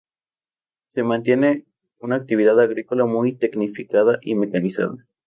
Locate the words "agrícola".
2.59-3.05